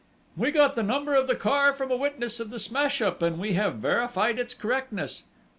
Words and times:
"We 0.35 0.49
got 0.49 0.75
the 0.75 0.81
number 0.81 1.13
of 1.13 1.27
the 1.27 1.35
car 1.35 1.73
from 1.73 1.91
a 1.91 1.95
witness 1.95 2.39
of 2.39 2.49
the 2.49 2.57
smash 2.57 3.03
up; 3.03 3.21
and 3.21 3.37
we 3.37 3.53
have 3.53 3.75
verified 3.75 4.39
its 4.39 4.55
correctness. 4.55 5.21